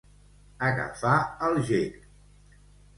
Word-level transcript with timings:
Agafar 0.69 1.13
el 1.51 1.63
gec. 1.71 2.05